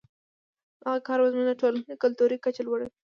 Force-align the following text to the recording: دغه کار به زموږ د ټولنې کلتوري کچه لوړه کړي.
دغه 0.83 0.99
کار 1.07 1.19
به 1.23 1.29
زموږ 1.33 1.45
د 1.47 1.53
ټولنې 1.61 1.95
کلتوري 2.03 2.37
کچه 2.45 2.61
لوړه 2.67 2.85
کړي. 2.89 2.97